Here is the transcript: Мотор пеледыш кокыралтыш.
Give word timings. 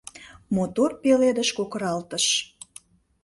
Мотор 0.55 0.91
пеледыш 1.01 1.49
кокыралтыш. 1.57 2.25